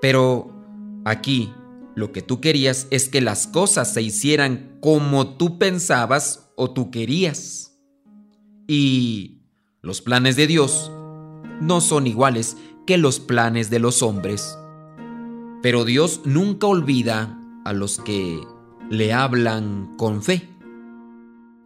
pero 0.00 0.52
aquí 1.04 1.52
lo 1.96 2.12
que 2.12 2.22
tú 2.22 2.40
querías 2.40 2.86
es 2.92 3.08
que 3.08 3.20
las 3.20 3.48
cosas 3.48 3.92
se 3.92 4.02
hicieran 4.02 4.78
como 4.80 5.36
tú 5.36 5.58
pensabas 5.58 6.52
o 6.56 6.70
tú 6.70 6.92
querías. 6.92 7.76
Y 8.68 9.42
los 9.80 10.00
planes 10.00 10.36
de 10.36 10.46
Dios 10.46 10.92
no 11.60 11.80
son 11.80 12.06
iguales 12.06 12.56
que 12.86 12.98
los 12.98 13.18
planes 13.18 13.68
de 13.68 13.80
los 13.80 14.04
hombres. 14.04 14.56
Pero 15.60 15.84
Dios 15.84 16.20
nunca 16.24 16.68
olvida 16.68 17.36
a 17.64 17.72
los 17.72 17.98
que 17.98 18.40
le 18.90 19.12
hablan 19.12 19.96
con 19.96 20.22
fe. 20.22 20.51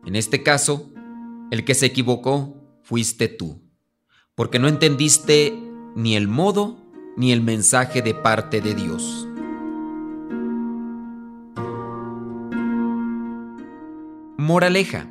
En 0.07 0.16
este 0.16 0.42
caso, 0.42 0.92
el 1.51 1.64
que 1.64 1.75
se 1.75 1.87
equivocó 1.87 2.57
fuiste 2.83 3.29
tú, 3.29 3.61
porque 4.35 4.59
no 4.59 4.69
entendiste 4.69 5.53
ni 5.95 6.16
el 6.16 6.29
modo 6.29 6.79
ni 7.16 7.33
el 7.33 7.42
mensaje 7.42 8.03
de 8.03 8.14
parte 8.14 8.61
de 8.61 8.75
Dios. 8.75 9.27
Moraleja, 14.38 15.11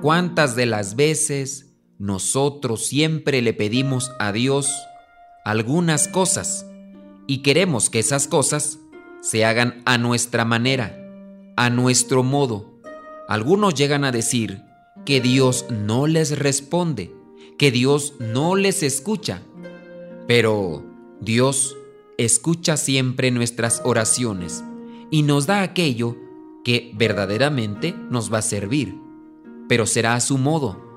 ¿cuántas 0.00 0.54
de 0.54 0.66
las 0.66 0.94
veces 0.94 1.74
nosotros 1.98 2.86
siempre 2.86 3.42
le 3.42 3.52
pedimos 3.52 4.12
a 4.20 4.30
Dios 4.30 4.72
algunas 5.44 6.06
cosas 6.06 6.64
y 7.26 7.38
queremos 7.38 7.90
que 7.90 7.98
esas 7.98 8.28
cosas 8.28 8.78
se 9.20 9.44
hagan 9.44 9.82
a 9.84 9.98
nuestra 9.98 10.44
manera, 10.44 10.96
a 11.56 11.70
nuestro 11.70 12.22
modo. 12.22 12.77
Algunos 13.28 13.74
llegan 13.74 14.04
a 14.04 14.12
decir 14.12 14.62
que 15.04 15.20
Dios 15.20 15.66
no 15.70 16.06
les 16.06 16.38
responde, 16.38 17.14
que 17.58 17.70
Dios 17.70 18.14
no 18.18 18.56
les 18.56 18.82
escucha, 18.82 19.42
pero 20.26 20.84
Dios 21.20 21.76
escucha 22.16 22.76
siempre 22.76 23.30
nuestras 23.30 23.82
oraciones 23.84 24.64
y 25.10 25.22
nos 25.22 25.46
da 25.46 25.62
aquello 25.62 26.16
que 26.64 26.90
verdaderamente 26.94 27.94
nos 28.10 28.32
va 28.32 28.38
a 28.38 28.42
servir, 28.42 28.94
pero 29.68 29.86
será 29.86 30.14
a 30.14 30.20
su 30.20 30.36
modo 30.36 30.88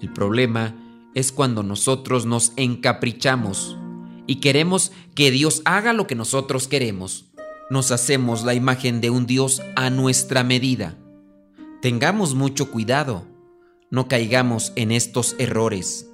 el 0.00 0.12
problema 0.12 0.76
es 1.14 1.32
cuando 1.32 1.62
nosotros 1.62 2.24
nos 2.24 2.52
encaprichamos 2.56 3.76
y 4.26 4.36
queremos 4.36 4.92
que 5.14 5.30
Dios 5.30 5.62
haga 5.64 5.92
lo 5.92 6.06
que 6.06 6.14
nosotros 6.14 6.68
queremos. 6.68 7.26
Nos 7.70 7.90
hacemos 7.90 8.44
la 8.44 8.54
imagen 8.54 9.00
de 9.00 9.10
un 9.10 9.26
Dios 9.26 9.62
a 9.74 9.90
nuestra 9.90 10.44
medida. 10.44 10.96
Tengamos 11.80 12.34
mucho 12.34 12.72
cuidado, 12.72 13.24
no 13.92 14.08
caigamos 14.08 14.72
en 14.74 14.90
estos 14.90 15.36
errores. 15.38 16.10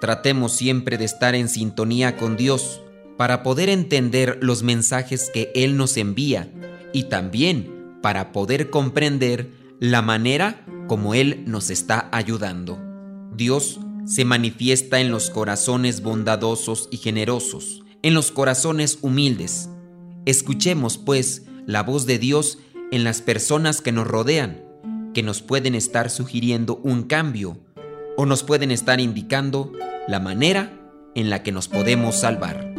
Tratemos 0.00 0.56
siempre 0.56 0.98
de 0.98 1.04
estar 1.04 1.36
en 1.36 1.48
sintonía 1.48 2.16
con 2.16 2.36
Dios 2.36 2.82
para 3.16 3.44
poder 3.44 3.68
entender 3.68 4.38
los 4.42 4.64
mensajes 4.64 5.30
que 5.32 5.52
Él 5.54 5.76
nos 5.76 5.96
envía 5.98 6.52
y 6.92 7.04
también 7.04 7.96
para 8.02 8.32
poder 8.32 8.70
comprender 8.70 9.52
la 9.78 10.02
manera 10.02 10.66
como 10.88 11.14
Él 11.14 11.44
nos 11.46 11.70
está 11.70 12.08
ayudando. 12.10 12.80
Dios 13.36 13.78
se 14.06 14.24
manifiesta 14.24 14.98
en 14.98 15.12
los 15.12 15.30
corazones 15.30 16.02
bondadosos 16.02 16.88
y 16.90 16.96
generosos, 16.96 17.84
en 18.02 18.14
los 18.14 18.32
corazones 18.32 18.98
humildes. 19.00 19.68
Escuchemos, 20.26 20.98
pues, 20.98 21.44
la 21.66 21.84
voz 21.84 22.04
de 22.04 22.18
Dios 22.18 22.58
en 22.90 23.04
las 23.04 23.22
personas 23.22 23.80
que 23.80 23.92
nos 23.92 24.08
rodean, 24.08 24.63
que 25.14 25.22
nos 25.22 25.40
pueden 25.40 25.74
estar 25.74 26.10
sugiriendo 26.10 26.76
un 26.82 27.04
cambio 27.04 27.56
o 28.16 28.26
nos 28.26 28.42
pueden 28.42 28.70
estar 28.70 29.00
indicando 29.00 29.72
la 30.06 30.20
manera 30.20 30.72
en 31.14 31.30
la 31.30 31.42
que 31.42 31.52
nos 31.52 31.68
podemos 31.68 32.16
salvar. 32.16 32.73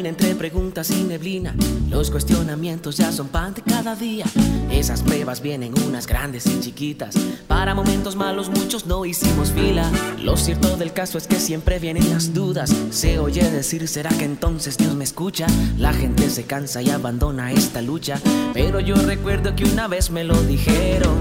Tormenta 0.00 0.84
sin 0.84 1.08
neblina. 1.08 1.54
Los 1.90 2.10
cuestionamientos 2.10 2.96
ya 2.96 3.12
son 3.12 3.28
pan 3.28 3.54
de 3.54 3.62
cada 3.62 3.94
día. 3.94 4.24
Esas 4.70 5.02
pruebas 5.02 5.42
vienen 5.42 5.74
unas 5.86 6.06
grandes 6.06 6.46
y 6.46 6.60
chiquitas. 6.60 7.14
Para 7.46 7.74
momentos 7.74 8.16
malos 8.16 8.48
muchos 8.48 8.86
no 8.86 9.04
hicimos 9.04 9.50
fila. 9.50 9.90
Lo 10.18 10.36
cierto 10.36 10.76
del 10.76 10.92
caso 10.92 11.18
es 11.18 11.26
que 11.26 11.38
siempre 11.38 11.78
vienen 11.78 12.08
las 12.10 12.32
dudas. 12.32 12.74
Se 12.90 13.18
oye 13.18 13.50
decir, 13.50 13.86
¿será 13.86 14.10
que 14.10 14.24
entonces 14.24 14.78
Dios 14.78 14.94
me 14.94 15.04
escucha? 15.04 15.46
La 15.78 15.92
gente 15.92 16.30
se 16.30 16.44
cansa 16.44 16.80
y 16.80 16.90
abandona 16.90 17.52
esta 17.52 17.82
lucha. 17.82 18.18
Pero 18.54 18.80
yo 18.80 18.94
recuerdo 18.94 19.54
que 19.54 19.64
una 19.64 19.88
vez 19.88 20.10
me 20.10 20.24
lo 20.24 20.40
dijeron. 20.42 21.20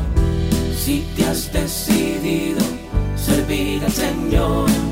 Si 0.77 1.05
te 1.15 1.25
has 1.25 1.51
decidido 1.51 2.61
servir 3.15 3.83
al 3.83 3.91
Señor 3.91 4.90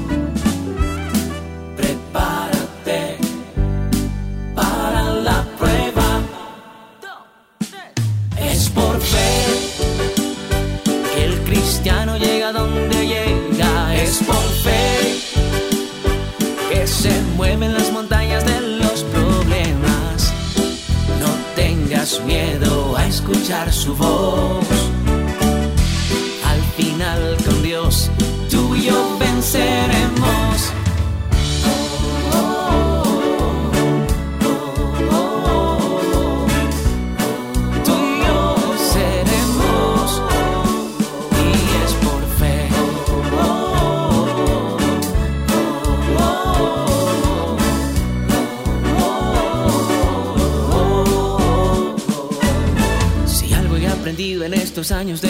escuchar 23.32 23.72
su 23.72 23.96
voz. 23.96 24.99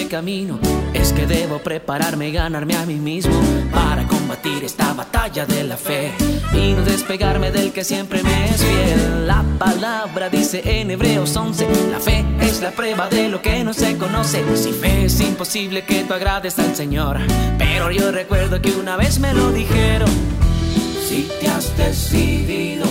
Camino 0.10 0.60
es 0.94 1.14
que 1.14 1.28
debo 1.28 1.60
prepararme 1.60 2.30
y 2.30 2.32
ganarme 2.32 2.76
a 2.76 2.86
mí 2.86 2.96
mismo 2.96 3.40
para 3.72 4.08
combatir 4.08 4.64
esta 4.64 4.94
batalla 4.94 5.46
de 5.46 5.64
la 5.64 5.78
fe 5.78 6.12
y 6.54 6.74
no 6.74 6.84
despegarme 6.84 7.52
del 7.52 7.72
que 7.72 7.84
siempre 7.84 8.24
me 8.24 8.46
es 8.46 8.64
fiel. 8.64 9.28
La 9.28 9.46
palabra 9.60 10.30
dice 10.30 10.62
en 10.66 10.90
Hebreos 10.90 11.36
11, 11.36 11.68
la 11.92 12.00
fe 12.00 12.26
es 12.42 12.60
la 12.62 12.72
prueba 12.72 13.08
de 13.08 13.30
lo 13.30 13.42
que 13.42 13.64
no 13.64 13.74
se 13.74 13.98
conoce. 13.98 14.44
Si 14.58 14.72
fe 14.72 15.06
es 15.06 15.22
imposible 15.22 15.86
que 15.86 16.04
tú 16.04 16.14
agrades 16.14 16.58
al 16.58 16.76
Señor, 16.76 17.20
pero 17.60 17.92
yo 17.92 18.12
recuerdo 18.12 18.62
que 18.62 18.72
una 18.72 18.98
vez 18.98 19.20
me 19.20 19.34
lo 19.34 19.52
dijeron, 19.52 20.10
si 21.08 21.30
te 21.40 21.48
has 21.48 21.78
decidido 21.78 22.86